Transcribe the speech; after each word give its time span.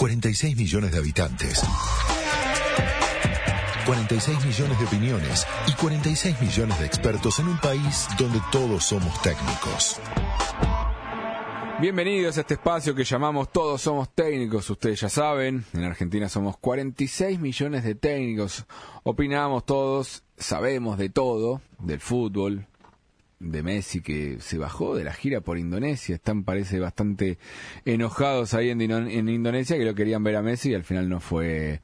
46 0.00 0.56
millones 0.56 0.92
de 0.92 0.98
habitantes. 0.98 1.62
46 3.84 4.46
millones 4.46 4.78
de 4.78 4.84
opiniones 4.86 5.46
y 5.66 5.74
46 5.74 6.40
millones 6.40 6.80
de 6.80 6.86
expertos 6.86 7.38
en 7.38 7.48
un 7.48 7.58
país 7.58 8.08
donde 8.18 8.40
todos 8.50 8.82
somos 8.82 9.20
técnicos. 9.20 10.00
Bienvenidos 11.82 12.38
a 12.38 12.40
este 12.40 12.54
espacio 12.54 12.94
que 12.94 13.04
llamamos 13.04 13.52
Todos 13.52 13.82
Somos 13.82 14.08
Técnicos. 14.14 14.70
Ustedes 14.70 15.02
ya 15.02 15.10
saben, 15.10 15.66
en 15.74 15.84
Argentina 15.84 16.30
somos 16.30 16.56
46 16.56 17.38
millones 17.38 17.84
de 17.84 17.94
técnicos. 17.94 18.64
Opinamos 19.02 19.66
todos, 19.66 20.22
sabemos 20.38 20.96
de 20.96 21.10
todo, 21.10 21.60
del 21.78 22.00
fútbol, 22.00 22.66
de 23.40 23.62
Messi 23.62 24.02
que 24.02 24.36
se 24.40 24.58
bajó 24.58 24.94
de 24.94 25.04
la 25.04 25.12
gira 25.12 25.40
por 25.40 25.58
Indonesia. 25.58 26.14
Están, 26.14 26.44
parece, 26.44 26.78
bastante 26.78 27.38
enojados 27.84 28.54
ahí 28.54 28.70
en, 28.70 28.80
en 28.80 29.28
Indonesia 29.28 29.76
que 29.76 29.84
lo 29.84 29.94
querían 29.94 30.22
ver 30.22 30.36
a 30.36 30.42
Messi 30.42 30.70
y 30.70 30.74
al 30.74 30.84
final 30.84 31.08
no 31.08 31.20
fue, 31.20 31.80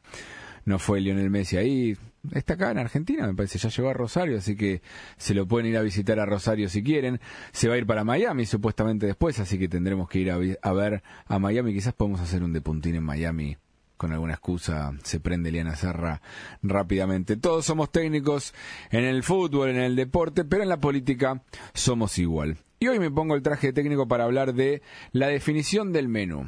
no 0.65 0.79
fue 0.79 1.01
Lionel 1.01 1.31
Messi 1.31 1.57
ahí. 1.57 1.97
Está 2.33 2.55
acá 2.55 2.73
en 2.73 2.79
Argentina, 2.79 3.27
me 3.27 3.35
parece, 3.35 3.59
ya 3.59 3.69
llegó 3.69 3.89
a 3.89 3.93
Rosario, 3.93 4.39
así 4.39 4.57
que 4.57 4.83
se 5.17 5.33
lo 5.33 5.47
pueden 5.47 5.71
ir 5.71 5.77
a 5.77 5.83
visitar 5.83 6.19
a 6.19 6.27
Rosario 6.27 6.69
si 6.69 6.83
quieren. 6.83 7.21
Se 7.53 7.69
va 7.69 7.75
a 7.75 7.79
ir 7.79 7.87
para 7.87 8.05
Miami 8.05 8.47
supuestamente 8.47 9.07
después, 9.07 9.39
así 9.39 9.59
que 9.59 9.69
tendremos 9.69 10.09
que 10.09 10.19
ir 10.19 10.31
a, 10.31 10.39
a 10.63 10.73
ver 10.73 11.03
a 11.27 11.39
Miami. 11.39 11.73
Quizás 11.73 11.95
podemos 11.95 12.21
hacer 12.21 12.43
un 12.43 12.53
de 12.53 12.61
puntín 12.61 12.97
en 12.97 13.05
Miami 13.05 13.57
con 13.97 14.13
alguna 14.13 14.35
excusa 14.35 14.93
se 15.03 15.21
prende 15.21 15.51
Liana 15.51 15.77
Serra 15.77 16.21
rápidamente. 16.63 17.37
Todos 17.37 17.65
somos 17.65 17.91
técnicos 17.91 18.55
en 18.91 19.05
el 19.05 19.23
fútbol, 19.23 19.71
en 19.71 19.81
el 19.81 19.97
deporte, 19.97 20.45
pero 20.45 20.63
en 20.63 20.69
la 20.69 20.81
política 20.81 21.43
somos 21.75 22.19
igual. 22.19 22.59
Y 22.79 22.89
hoy 22.89 22.99
me 22.99 23.11
pongo 23.11 23.35
el 23.35 23.43
traje 23.43 23.73
técnico 23.73 24.07
para 24.07 24.25
hablar 24.25 24.55
de 24.55 24.83
la 25.13 25.29
definición 25.29 25.93
del 25.93 26.09
menú. 26.09 26.47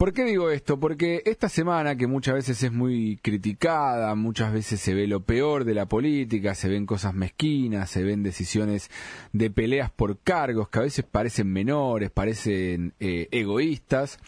¿Por 0.00 0.14
qué 0.14 0.24
digo 0.24 0.48
esto? 0.50 0.80
Porque 0.80 1.22
esta 1.26 1.50
semana, 1.50 1.94
que 1.94 2.06
muchas 2.06 2.32
veces 2.32 2.62
es 2.62 2.72
muy 2.72 3.18
criticada, 3.20 4.14
muchas 4.14 4.50
veces 4.50 4.80
se 4.80 4.94
ve 4.94 5.06
lo 5.06 5.20
peor 5.20 5.66
de 5.66 5.74
la 5.74 5.84
política, 5.84 6.54
se 6.54 6.70
ven 6.70 6.86
cosas 6.86 7.12
mezquinas, 7.12 7.90
se 7.90 8.02
ven 8.02 8.22
decisiones 8.22 8.90
de 9.34 9.50
peleas 9.50 9.90
por 9.90 10.18
cargos 10.20 10.70
que 10.70 10.78
a 10.78 10.82
veces 10.84 11.04
parecen 11.04 11.52
menores, 11.52 12.10
parecen 12.10 12.94
eh, 12.98 13.28
egoístas, 13.30 14.18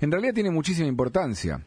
en 0.00 0.10
realidad 0.10 0.32
tiene 0.32 0.50
muchísima 0.50 0.88
importancia 0.88 1.62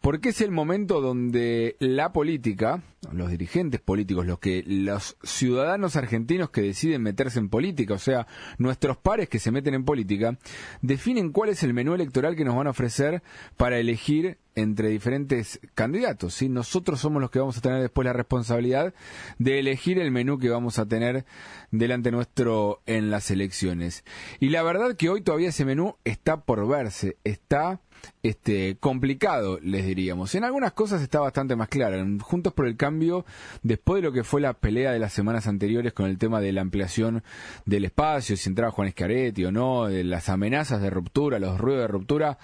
porque 0.00 0.30
es 0.30 0.40
el 0.40 0.50
momento 0.50 1.00
donde 1.00 1.76
la 1.78 2.12
política, 2.12 2.82
los 3.12 3.30
dirigentes 3.30 3.80
políticos, 3.80 4.26
los 4.26 4.38
que 4.38 4.64
los 4.66 5.16
ciudadanos 5.22 5.96
argentinos 5.96 6.50
que 6.50 6.62
deciden 6.62 7.02
meterse 7.02 7.38
en 7.38 7.48
política, 7.50 7.94
o 7.94 7.98
sea, 7.98 8.26
nuestros 8.58 8.96
pares 8.96 9.28
que 9.28 9.38
se 9.38 9.50
meten 9.50 9.74
en 9.74 9.84
política, 9.84 10.38
definen 10.80 11.32
cuál 11.32 11.50
es 11.50 11.62
el 11.62 11.74
menú 11.74 11.94
electoral 11.94 12.34
que 12.34 12.44
nos 12.44 12.56
van 12.56 12.66
a 12.66 12.70
ofrecer 12.70 13.22
para 13.56 13.78
elegir 13.78 14.38
entre 14.54 14.88
diferentes 14.88 15.60
candidatos. 15.74 16.34
¿sí? 16.34 16.48
Nosotros 16.48 17.00
somos 17.00 17.20
los 17.20 17.30
que 17.30 17.38
vamos 17.38 17.58
a 17.58 17.60
tener 17.60 17.80
después 17.80 18.04
la 18.04 18.12
responsabilidad 18.12 18.94
de 19.38 19.58
elegir 19.58 19.98
el 19.98 20.10
menú 20.10 20.38
que 20.38 20.48
vamos 20.48 20.78
a 20.78 20.86
tener 20.86 21.24
delante 21.70 22.10
nuestro 22.10 22.80
en 22.86 23.10
las 23.10 23.30
elecciones. 23.30 24.04
Y 24.38 24.48
la 24.48 24.62
verdad 24.62 24.96
que 24.96 25.10
hoy 25.10 25.20
todavía 25.20 25.50
ese 25.50 25.64
menú 25.64 25.96
está 26.04 26.42
por 26.42 26.66
verse, 26.66 27.16
está 27.24 27.80
este, 28.22 28.76
complicado, 28.78 29.58
les 29.62 29.86
diríamos. 29.86 30.34
En 30.34 30.44
algunas 30.44 30.72
cosas 30.72 31.02
está 31.02 31.20
bastante 31.20 31.56
más 31.56 31.68
claro. 31.68 32.04
Juntos 32.22 32.52
por 32.52 32.66
el 32.66 32.76
Cambio, 32.76 33.24
después 33.62 34.02
de 34.02 34.08
lo 34.08 34.12
que 34.12 34.24
fue 34.24 34.40
la 34.40 34.54
pelea 34.54 34.92
de 34.92 34.98
las 34.98 35.12
semanas 35.12 35.46
anteriores 35.46 35.92
con 35.92 36.06
el 36.06 36.18
tema 36.18 36.40
de 36.40 36.52
la 36.52 36.60
ampliación 36.60 37.22
del 37.64 37.84
espacio, 37.86 38.36
si 38.36 38.48
entraba 38.48 38.72
Juan 38.72 38.88
Escaretti 38.88 39.44
o 39.44 39.52
no, 39.52 39.86
de 39.86 40.04
las 40.04 40.28
amenazas 40.28 40.82
de 40.82 40.90
ruptura, 40.90 41.38
los 41.38 41.58
ruidos 41.58 41.82
de 41.82 41.88
ruptura, 41.88 42.38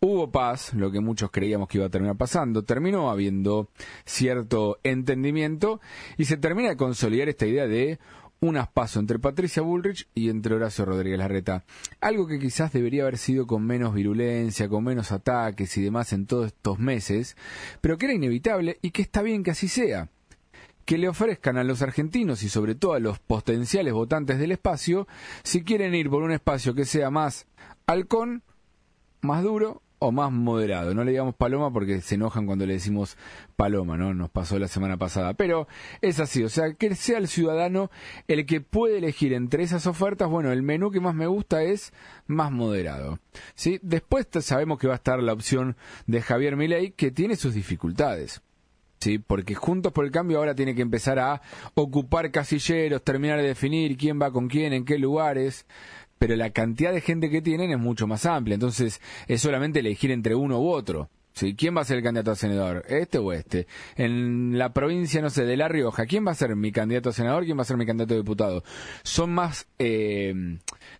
hubo 0.00 0.30
paz, 0.30 0.74
lo 0.74 0.90
que 0.90 1.00
muchos 1.00 1.30
creíamos 1.30 1.68
que 1.68 1.78
iba 1.78 1.86
a 1.86 1.90
terminar 1.90 2.16
pasando. 2.16 2.62
Terminó 2.62 3.10
habiendo 3.10 3.68
cierto 4.04 4.78
entendimiento 4.82 5.80
y 6.16 6.24
se 6.26 6.36
termina 6.36 6.70
de 6.70 6.76
consolidar 6.76 7.28
esta 7.28 7.46
idea 7.46 7.66
de 7.66 7.98
un 8.40 8.56
aspaso 8.56 9.00
entre 9.00 9.18
Patricia 9.18 9.62
Bullrich 9.62 10.08
y 10.14 10.28
entre 10.28 10.54
Horacio 10.54 10.84
Rodríguez 10.84 11.18
Larreta. 11.18 11.64
Algo 12.00 12.26
que 12.26 12.38
quizás 12.38 12.72
debería 12.72 13.02
haber 13.02 13.18
sido 13.18 13.46
con 13.46 13.66
menos 13.66 13.94
virulencia, 13.94 14.68
con 14.68 14.84
menos 14.84 15.12
ataques 15.12 15.76
y 15.76 15.82
demás 15.82 16.12
en 16.12 16.26
todos 16.26 16.46
estos 16.48 16.78
meses, 16.78 17.36
pero 17.80 17.96
que 17.98 18.06
era 18.06 18.14
inevitable 18.14 18.78
y 18.82 18.90
que 18.90 19.02
está 19.02 19.22
bien 19.22 19.42
que 19.42 19.52
así 19.52 19.68
sea. 19.68 20.10
Que 20.84 20.98
le 20.98 21.08
ofrezcan 21.08 21.56
a 21.56 21.64
los 21.64 21.82
argentinos 21.82 22.42
y 22.44 22.48
sobre 22.48 22.76
todo 22.76 22.92
a 22.92 23.00
los 23.00 23.18
potenciales 23.18 23.92
votantes 23.92 24.38
del 24.38 24.52
espacio, 24.52 25.08
si 25.42 25.64
quieren 25.64 25.94
ir 25.94 26.08
por 26.10 26.22
un 26.22 26.30
espacio 26.30 26.74
que 26.74 26.84
sea 26.84 27.10
más 27.10 27.46
halcón, 27.86 28.44
más 29.20 29.42
duro 29.42 29.82
o 30.06 30.12
más 30.12 30.30
moderado. 30.30 30.94
No 30.94 31.02
le 31.02 31.10
digamos 31.10 31.34
paloma 31.34 31.72
porque 31.72 32.00
se 32.00 32.14
enojan 32.14 32.46
cuando 32.46 32.64
le 32.64 32.74
decimos 32.74 33.16
paloma, 33.56 33.96
¿no? 33.96 34.14
Nos 34.14 34.30
pasó 34.30 34.58
la 34.58 34.68
semana 34.68 34.96
pasada. 34.96 35.34
Pero 35.34 35.66
es 36.00 36.20
así, 36.20 36.44
o 36.44 36.48
sea, 36.48 36.74
que 36.74 36.94
sea 36.94 37.18
el 37.18 37.26
ciudadano 37.26 37.90
el 38.28 38.46
que 38.46 38.60
puede 38.60 38.98
elegir 38.98 39.32
entre 39.32 39.64
esas 39.64 39.86
ofertas. 39.86 40.28
Bueno, 40.28 40.52
el 40.52 40.62
menú 40.62 40.90
que 40.90 41.00
más 41.00 41.14
me 41.14 41.26
gusta 41.26 41.62
es 41.62 41.92
más 42.26 42.52
moderado. 42.52 43.18
¿sí? 43.54 43.80
Después 43.82 44.28
sabemos 44.40 44.78
que 44.78 44.86
va 44.86 44.94
a 44.94 44.96
estar 44.96 45.20
la 45.22 45.32
opción 45.32 45.76
de 46.06 46.22
Javier 46.22 46.56
Milei, 46.56 46.92
que 46.92 47.10
tiene 47.10 47.34
sus 47.34 47.54
dificultades. 47.54 48.42
¿sí? 49.00 49.18
Porque 49.18 49.54
Juntos 49.54 49.92
por 49.92 50.04
el 50.04 50.12
Cambio 50.12 50.38
ahora 50.38 50.54
tiene 50.54 50.74
que 50.74 50.82
empezar 50.82 51.18
a 51.18 51.42
ocupar 51.74 52.30
casilleros, 52.30 53.02
terminar 53.02 53.40
de 53.40 53.48
definir 53.48 53.96
quién 53.96 54.20
va 54.20 54.30
con 54.30 54.48
quién, 54.48 54.72
en 54.72 54.84
qué 54.84 54.98
lugares 54.98 55.66
pero 56.18 56.36
la 56.36 56.50
cantidad 56.50 56.92
de 56.92 57.00
gente 57.00 57.30
que 57.30 57.42
tienen 57.42 57.70
es 57.70 57.78
mucho 57.78 58.06
más 58.06 58.26
amplia, 58.26 58.54
entonces 58.54 59.00
es 59.28 59.40
solamente 59.40 59.80
elegir 59.80 60.10
entre 60.10 60.34
uno 60.34 60.60
u 60.60 60.70
otro. 60.70 61.10
¿Sí? 61.32 61.54
¿Quién 61.54 61.76
va 61.76 61.82
a 61.82 61.84
ser 61.84 61.98
el 61.98 62.02
candidato 62.02 62.30
a 62.30 62.34
senador? 62.34 62.82
¿Este 62.88 63.18
o 63.18 63.30
este? 63.30 63.66
En 63.96 64.56
la 64.56 64.72
provincia, 64.72 65.20
no 65.20 65.28
sé, 65.28 65.44
de 65.44 65.58
La 65.58 65.68
Rioja, 65.68 66.06
¿quién 66.06 66.26
va 66.26 66.30
a 66.30 66.34
ser 66.34 66.56
mi 66.56 66.72
candidato 66.72 67.10
a 67.10 67.12
senador? 67.12 67.44
¿Quién 67.44 67.58
va 67.58 67.60
a 67.62 67.66
ser 67.66 67.76
mi 67.76 67.84
candidato 67.84 68.14
a 68.14 68.16
diputado? 68.16 68.64
Son 69.02 69.34
más 69.34 69.68
eh, 69.78 70.32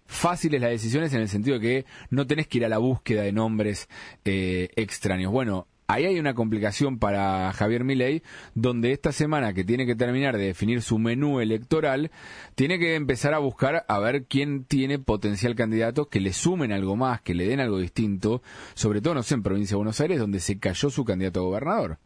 fáciles 0.05 0.61
las 0.61 0.69
decisiones 0.73 1.15
en 1.15 1.23
el 1.23 1.31
sentido 1.31 1.59
que 1.59 1.87
no 2.11 2.27
tenés 2.27 2.49
que 2.49 2.59
ir 2.59 2.67
a 2.67 2.69
la 2.69 2.77
búsqueda 2.77 3.23
de 3.23 3.33
nombres 3.33 3.89
eh, 4.27 4.69
extraños. 4.77 5.33
Bueno, 5.33 5.69
Ahí 5.89 6.05
hay 6.05 6.19
una 6.19 6.35
complicación 6.35 6.99
para 6.99 7.53
Javier 7.53 7.85
Milei, 7.85 8.23
donde 8.55 8.93
esta 8.93 9.13
semana 9.13 9.53
que 9.53 9.65
tiene 9.65 9.87
que 9.87 9.95
terminar 9.95 10.37
de 10.37 10.47
definir 10.47 10.83
su 10.83 10.99
menú 10.99 11.41
electoral, 11.41 12.11
tiene 12.57 12.79
que 12.79 12.97
empezar 12.97 13.35
a 13.35 13.39
buscar 13.39 13.85
a 13.87 13.99
ver 14.01 14.25
quién 14.25 14.65
tiene 14.65 14.99
potencial 14.99 15.55
candidato 15.55 16.09
que 16.09 16.21
le 16.21 16.33
sumen 16.33 16.73
algo 16.73 16.97
más, 16.97 17.21
que 17.21 17.35
le 17.35 17.47
den 17.47 17.61
algo 17.61 17.79
distinto, 17.79 18.43
sobre 18.75 19.01
todo, 19.01 19.15
no 19.15 19.23
sé, 19.23 19.35
en 19.35 19.45
provincia 19.45 19.75
de 19.75 19.77
Buenos 19.77 20.01
Aires, 20.01 20.19
donde 20.19 20.41
se 20.41 20.59
cayó 20.59 20.91
su 20.91 21.05
candidato 21.05 21.41
a 21.41 21.45
gobernador. 21.45 21.99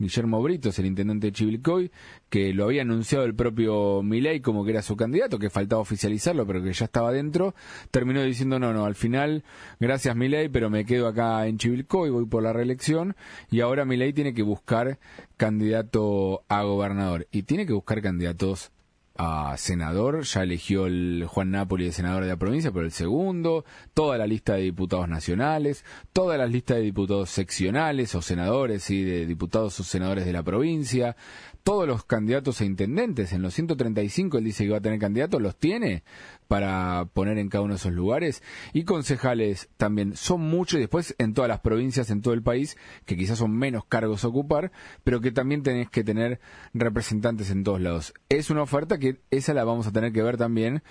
Guillermo 0.00 0.40
Britos, 0.40 0.78
el 0.78 0.86
intendente 0.86 1.26
de 1.26 1.32
Chivilcoy, 1.32 1.90
que 2.30 2.54
lo 2.54 2.66
había 2.66 2.82
anunciado 2.82 3.24
el 3.24 3.34
propio 3.34 4.00
Milei 4.00 4.40
como 4.40 4.64
que 4.64 4.70
era 4.70 4.80
su 4.80 4.94
candidato, 4.94 5.40
que 5.40 5.50
faltaba 5.50 5.82
oficializarlo, 5.82 6.46
pero 6.46 6.62
que 6.62 6.72
ya 6.72 6.84
estaba 6.84 7.10
dentro, 7.10 7.56
terminó 7.90 8.22
diciendo 8.22 8.60
no, 8.60 8.72
no, 8.72 8.84
al 8.84 8.94
final, 8.94 9.42
gracias 9.80 10.14
Milei, 10.14 10.48
pero 10.48 10.70
me 10.70 10.84
quedo 10.84 11.08
acá 11.08 11.44
en 11.48 11.58
Chivilcoy, 11.58 12.10
voy 12.10 12.26
por 12.26 12.44
la 12.44 12.52
reelección, 12.52 13.16
y 13.50 13.58
ahora 13.60 13.84
Milei 13.84 14.12
tiene 14.12 14.34
que 14.34 14.44
buscar 14.44 15.00
candidato 15.36 16.44
a 16.48 16.62
gobernador, 16.62 17.26
y 17.32 17.42
tiene 17.42 17.66
que 17.66 17.72
buscar 17.72 18.00
candidatos 18.00 18.70
a 19.18 19.56
senador, 19.56 20.22
ya 20.22 20.44
eligió 20.44 20.86
el 20.86 21.24
Juan 21.26 21.50
Napoli 21.50 21.86
de 21.86 21.92
senador 21.92 22.22
de 22.22 22.30
la 22.30 22.36
provincia 22.36 22.70
por 22.70 22.84
el 22.84 22.92
segundo, 22.92 23.64
toda 23.92 24.16
la 24.16 24.28
lista 24.28 24.54
de 24.54 24.62
diputados 24.62 25.08
nacionales, 25.08 25.84
toda 26.12 26.38
la 26.38 26.46
lista 26.46 26.74
de 26.74 26.82
diputados 26.82 27.28
seccionales 27.28 28.14
o 28.14 28.22
senadores 28.22 28.88
y 28.90 29.02
de 29.02 29.26
diputados 29.26 29.78
o 29.80 29.82
senadores 29.82 30.24
de 30.24 30.32
la 30.32 30.44
provincia, 30.44 31.16
todos 31.64 31.86
los 31.86 32.04
candidatos 32.04 32.60
a 32.60 32.64
intendentes, 32.64 33.32
en 33.32 33.42
los 33.42 33.54
135 33.54 34.38
él 34.38 34.44
dice 34.44 34.64
que 34.64 34.70
va 34.70 34.78
a 34.78 34.80
tener 34.80 34.98
candidatos, 34.98 35.42
los 35.42 35.56
tiene 35.56 36.04
para 36.46 37.06
poner 37.12 37.36
en 37.36 37.50
cada 37.50 37.62
uno 37.62 37.74
de 37.74 37.78
esos 37.78 37.92
lugares, 37.92 38.42
y 38.72 38.84
concejales 38.84 39.68
también, 39.76 40.16
son 40.16 40.40
muchos, 40.40 40.78
y 40.78 40.80
después 40.80 41.14
en 41.18 41.34
todas 41.34 41.48
las 41.48 41.60
provincias, 41.60 42.10
en 42.10 42.22
todo 42.22 42.32
el 42.32 42.42
país, 42.42 42.78
que 43.04 43.16
quizás 43.16 43.38
son 43.38 43.50
menos 43.50 43.84
cargos 43.84 44.24
a 44.24 44.28
ocupar, 44.28 44.72
pero 45.04 45.20
que 45.20 45.30
también 45.30 45.62
tenés 45.62 45.90
que 45.90 46.04
tener 46.04 46.40
representantes 46.72 47.50
en 47.50 47.64
todos 47.64 47.82
lados. 47.82 48.14
Es 48.30 48.48
una 48.48 48.62
oferta 48.62 48.96
que 48.96 49.07
esa 49.30 49.54
la 49.54 49.64
vamos 49.64 49.86
a 49.86 49.92
tener 49.92 50.12
que 50.12 50.22
ver 50.22 50.36
también 50.36 50.82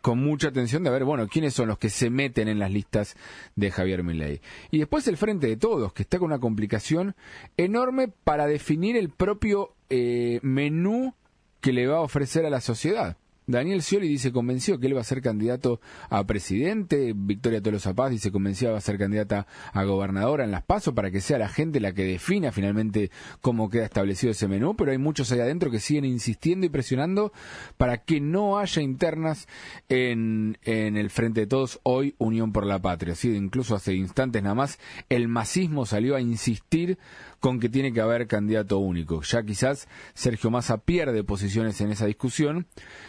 con 0.00 0.18
mucha 0.18 0.48
atención 0.48 0.84
de 0.84 0.90
ver, 0.90 1.04
bueno, 1.04 1.26
quiénes 1.28 1.54
son 1.54 1.68
los 1.68 1.78
que 1.78 1.90
se 1.90 2.10
meten 2.10 2.48
en 2.48 2.58
las 2.58 2.70
listas 2.70 3.16
de 3.56 3.70
Javier 3.70 4.04
Milei. 4.04 4.40
Y 4.70 4.78
después 4.78 5.06
el 5.08 5.16
Frente 5.16 5.48
de 5.48 5.56
Todos, 5.56 5.92
que 5.92 6.02
está 6.02 6.18
con 6.18 6.26
una 6.26 6.38
complicación 6.38 7.14
enorme 7.56 8.08
para 8.08 8.46
definir 8.46 8.96
el 8.96 9.10
propio 9.10 9.74
eh, 9.90 10.40
menú 10.42 11.14
que 11.60 11.72
le 11.72 11.86
va 11.86 11.98
a 11.98 12.02
ofrecer 12.02 12.46
a 12.46 12.50
la 12.50 12.60
sociedad. 12.60 13.16
Daniel 13.48 13.80
Scioli 13.82 14.08
dice 14.08 14.30
convencido 14.30 14.78
que 14.78 14.88
él 14.88 14.94
va 14.96 15.00
a 15.00 15.04
ser 15.04 15.22
candidato 15.22 15.80
a 16.10 16.22
presidente. 16.24 17.14
Victoria 17.16 17.62
Tolosa 17.62 17.94
Paz 17.94 18.10
dice 18.10 18.30
convencida 18.30 18.72
va 18.72 18.76
a 18.76 18.82
ser 18.82 18.98
candidata 18.98 19.46
a 19.72 19.84
gobernadora 19.84 20.44
en 20.44 20.50
las 20.50 20.62
PASO 20.62 20.94
para 20.94 21.10
que 21.10 21.22
sea 21.22 21.38
la 21.38 21.48
gente 21.48 21.80
la 21.80 21.94
que 21.94 22.04
defina 22.04 22.52
finalmente 22.52 23.10
cómo 23.40 23.70
queda 23.70 23.86
establecido 23.86 24.32
ese 24.32 24.48
menú. 24.48 24.76
Pero 24.76 24.90
hay 24.90 24.98
muchos 24.98 25.32
ahí 25.32 25.40
adentro 25.40 25.70
que 25.70 25.80
siguen 25.80 26.04
insistiendo 26.04 26.66
y 26.66 26.68
presionando 26.68 27.32
para 27.78 27.96
que 27.96 28.20
no 28.20 28.58
haya 28.58 28.82
internas 28.82 29.48
en, 29.88 30.58
en 30.64 30.98
el 30.98 31.08
frente 31.08 31.40
de 31.40 31.46
todos 31.46 31.80
hoy 31.84 32.14
Unión 32.18 32.52
por 32.52 32.66
la 32.66 32.78
Patria. 32.80 33.14
¿sí? 33.14 33.34
Incluso 33.34 33.74
hace 33.74 33.94
instantes 33.94 34.42
nada 34.42 34.56
más 34.56 34.78
el 35.08 35.26
masismo 35.26 35.86
salió 35.86 36.16
a 36.16 36.20
insistir 36.20 36.98
con 37.40 37.60
que 37.60 37.68
tiene 37.68 37.92
que 37.92 38.00
haber 38.00 38.26
candidato 38.26 38.78
único. 38.78 39.22
Ya 39.22 39.42
quizás 39.42 39.88
Sergio 40.14 40.50
Massa 40.50 40.78
pierde 40.78 41.24
posiciones 41.24 41.80
en 41.80 41.90
esa 41.90 42.06
discusión, 42.06 42.66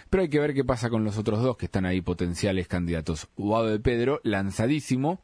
pero 0.09 0.23
hay 0.23 0.29
que 0.29 0.39
ver 0.39 0.53
qué 0.53 0.63
pasa 0.63 0.89
con 0.89 1.03
los 1.03 1.17
otros 1.17 1.41
dos 1.41 1.57
que 1.57 1.65
están 1.65 1.85
ahí 1.85 2.01
potenciales 2.01 2.67
candidatos. 2.67 3.27
Guado 3.37 3.67
de 3.67 3.79
Pedro, 3.79 4.21
lanzadísimo, 4.23 5.21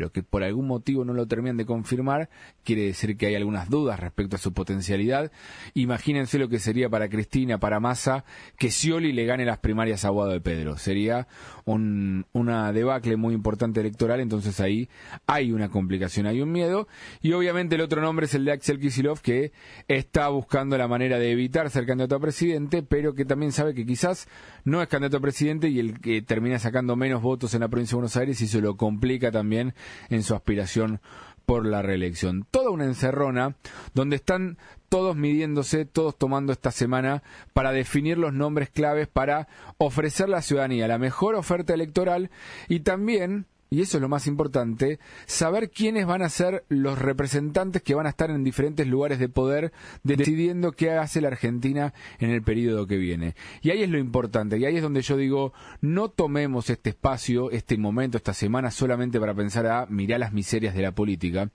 pero 0.00 0.12
que 0.12 0.22
por 0.22 0.42
algún 0.42 0.66
motivo 0.66 1.04
no 1.04 1.12
lo 1.12 1.26
terminan 1.26 1.58
de 1.58 1.66
confirmar, 1.66 2.30
quiere 2.64 2.86
decir 2.86 3.18
que 3.18 3.26
hay 3.26 3.34
algunas 3.34 3.68
dudas 3.68 4.00
respecto 4.00 4.36
a 4.36 4.38
su 4.38 4.54
potencialidad. 4.54 5.30
Imagínense 5.74 6.38
lo 6.38 6.48
que 6.48 6.58
sería 6.58 6.88
para 6.88 7.10
Cristina, 7.10 7.60
para 7.60 7.80
Massa, 7.80 8.24
que 8.56 8.70
Scioli 8.70 9.12
le 9.12 9.26
gane 9.26 9.44
las 9.44 9.58
primarias 9.58 10.06
a 10.06 10.08
Guado 10.08 10.30
de 10.30 10.40
Pedro. 10.40 10.78
Sería 10.78 11.28
un, 11.66 12.24
una 12.32 12.72
debacle 12.72 13.18
muy 13.18 13.34
importante 13.34 13.80
electoral, 13.80 14.20
entonces 14.20 14.58
ahí 14.60 14.88
hay 15.26 15.52
una 15.52 15.68
complicación, 15.68 16.24
hay 16.24 16.40
un 16.40 16.50
miedo. 16.50 16.88
Y 17.20 17.32
obviamente 17.32 17.74
el 17.74 17.82
otro 17.82 18.00
nombre 18.00 18.24
es 18.24 18.32
el 18.32 18.46
de 18.46 18.52
Axel 18.52 18.80
Kisilov, 18.80 19.20
que 19.20 19.52
está 19.86 20.30
buscando 20.30 20.78
la 20.78 20.88
manera 20.88 21.18
de 21.18 21.30
evitar 21.30 21.68
ser 21.68 21.84
candidato 21.84 22.16
a 22.16 22.20
presidente, 22.20 22.82
pero 22.82 23.12
que 23.12 23.26
también 23.26 23.52
sabe 23.52 23.74
que 23.74 23.84
quizás 23.84 24.28
no 24.64 24.80
es 24.80 24.88
candidato 24.88 25.18
a 25.18 25.20
presidente 25.20 25.68
y 25.68 25.78
el 25.78 26.00
que 26.00 26.22
termina 26.22 26.58
sacando 26.58 26.96
menos 26.96 27.20
votos 27.20 27.52
en 27.52 27.60
la 27.60 27.68
provincia 27.68 27.96
de 27.96 27.96
Buenos 27.96 28.16
Aires 28.16 28.40
y 28.40 28.48
se 28.48 28.62
lo 28.62 28.78
complica 28.78 29.30
también 29.30 29.74
en 30.08 30.22
su 30.22 30.34
aspiración 30.34 31.00
por 31.46 31.66
la 31.66 31.82
reelección. 31.82 32.46
Toda 32.50 32.70
una 32.70 32.84
encerrona 32.84 33.56
donde 33.92 34.16
están 34.16 34.56
todos 34.88 35.16
midiéndose, 35.16 35.84
todos 35.84 36.16
tomando 36.16 36.52
esta 36.52 36.70
semana 36.70 37.22
para 37.52 37.72
definir 37.72 38.18
los 38.18 38.32
nombres 38.32 38.70
claves 38.70 39.08
para 39.08 39.48
ofrecer 39.78 40.26
a 40.26 40.30
la 40.30 40.42
ciudadanía 40.42 40.86
la 40.88 40.98
mejor 40.98 41.34
oferta 41.34 41.74
electoral 41.74 42.30
y 42.68 42.80
también 42.80 43.46
y 43.70 43.80
eso 43.80 43.96
es 43.96 44.02
lo 44.02 44.08
más 44.08 44.26
importante, 44.26 44.98
saber 45.26 45.70
quiénes 45.70 46.04
van 46.04 46.22
a 46.22 46.28
ser 46.28 46.64
los 46.68 46.98
representantes 46.98 47.82
que 47.82 47.94
van 47.94 48.06
a 48.06 48.10
estar 48.10 48.28
en 48.30 48.42
diferentes 48.42 48.86
lugares 48.86 49.20
de 49.20 49.28
poder 49.28 49.72
decidiendo 50.02 50.72
qué 50.72 50.90
hace 50.90 51.20
la 51.20 51.28
Argentina 51.28 51.94
en 52.18 52.30
el 52.30 52.42
periodo 52.42 52.88
que 52.88 52.96
viene. 52.96 53.36
Y 53.62 53.70
ahí 53.70 53.82
es 53.82 53.88
lo 53.88 53.98
importante, 53.98 54.58
y 54.58 54.64
ahí 54.64 54.76
es 54.76 54.82
donde 54.82 55.02
yo 55.02 55.16
digo, 55.16 55.52
no 55.80 56.08
tomemos 56.08 56.68
este 56.68 56.90
espacio, 56.90 57.52
este 57.52 57.78
momento, 57.78 58.16
esta 58.16 58.34
semana 58.34 58.72
solamente 58.72 59.20
para 59.20 59.34
pensar 59.34 59.66
a 59.68 59.86
mirar 59.86 60.18
las 60.18 60.32
miserias 60.32 60.74
de 60.74 60.82
la 60.82 60.92
política, 60.92 61.50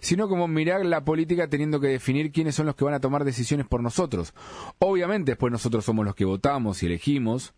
sino 0.00 0.28
como 0.28 0.46
mirar 0.46 0.86
la 0.86 1.04
política 1.04 1.48
teniendo 1.48 1.80
que 1.80 1.88
definir 1.88 2.30
quiénes 2.30 2.54
son 2.54 2.66
los 2.66 2.76
que 2.76 2.84
van 2.84 2.94
a 2.94 3.00
tomar 3.00 3.24
decisiones 3.24 3.66
por 3.66 3.82
nosotros. 3.82 4.34
Obviamente 4.78 5.32
después 5.32 5.50
nosotros 5.50 5.84
somos 5.84 6.04
los 6.04 6.14
que 6.14 6.24
votamos 6.24 6.82
y 6.82 6.86
elegimos, 6.86 7.54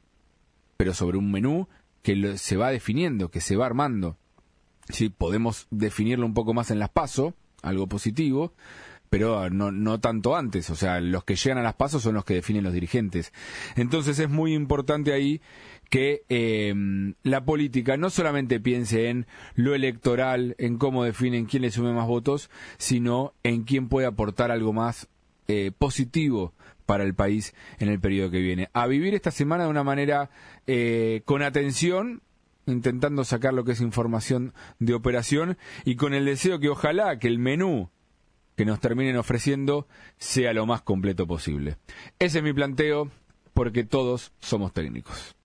pero 0.79 0.95
sobre 0.95 1.19
un 1.19 1.31
menú 1.31 1.69
que 2.03 2.39
se 2.39 2.57
va 2.57 2.71
definiendo, 2.71 3.31
que 3.31 3.41
se 3.41 3.57
va 3.57 3.67
armando. 3.67 4.17
Sí, 4.89 5.11
podemos 5.11 5.67
definirlo 5.71 6.25
un 6.25 6.35
poco 6.35 6.55
más 6.55 6.71
en 6.71 6.79
las 6.79 6.89
pasos, 6.89 7.35
algo 7.63 7.87
positivo, 7.87 8.55
pero 9.11 9.51
no, 9.51 9.71
no 9.71 10.01
tanto 10.01 10.37
antes. 10.37 10.71
O 10.71 10.77
sea, 10.77 11.01
los 11.01 11.25
que 11.25 11.37
llegan 11.37 11.59
a 11.59 11.63
las 11.63 11.75
pasos 11.75 12.03
son 12.03 12.15
los 12.15 12.25
que 12.25 12.35
definen 12.35 12.65
los 12.65 12.73
dirigentes. 12.73 13.33
Entonces 13.77 14.19
es 14.19 14.29
muy 14.29 14.55
importante 14.55 15.13
ahí 15.13 15.41
que 15.91 16.23
eh, 16.29 16.75
la 17.23 17.45
política 17.45 17.97
no 17.97 18.11
solamente 18.11 18.61
piense 18.61 19.09
en 19.09 19.27
lo 19.55 19.75
electoral, 19.75 20.55
en 20.59 20.77
cómo 20.77 21.05
definen 21.05 21.47
quién 21.47 21.63
le 21.63 21.71
sume 21.71 21.93
más 21.93 22.07
votos, 22.07 22.51
sino 22.77 23.35
en 23.43 23.65
quién 23.65 23.89
puede 23.89 24.07
aportar 24.07 24.51
algo 24.51 24.73
más 24.73 25.09
eh, 25.49 25.73
positivo 25.77 26.53
para 26.89 27.05
el 27.05 27.15
país 27.15 27.55
en 27.81 27.91
el 27.91 28.01
periodo 28.01 28.31
que 28.31 28.41
viene. 28.41 28.71
A 28.73 28.87
vivir 28.87 29.15
esta 29.15 29.31
semana 29.31 29.65
de 29.65 29.69
una 29.69 29.85
manera 29.85 30.31
eh, 30.67 31.21
con 31.27 31.43
atención, 31.43 32.23
intentando 32.65 33.25
sacar 33.25 33.53
lo 33.53 33.63
que 33.63 33.73
es 33.73 33.83
información 33.83 34.55
de 34.79 34.95
operación 34.95 35.59
y 35.85 35.97
con 35.97 36.15
el 36.15 36.25
deseo 36.25 36.59
que 36.61 36.71
ojalá 36.71 37.19
que 37.19 37.29
el 37.29 37.39
menú 37.39 37.91
que 38.57 38.65
nos 38.65 38.81
terminen 38.81 39.19
ofreciendo 39.19 39.87
sea 40.17 40.55
lo 40.55 40.65
más 40.65 40.81
completo 40.81 41.27
posible. 41.27 41.77
Ese 42.19 42.39
es 42.39 42.45
mi 42.45 42.55
planteo 42.55 43.11
porque 43.53 43.85
todos 43.85 44.33
somos 44.41 44.73
técnicos. 44.73 45.37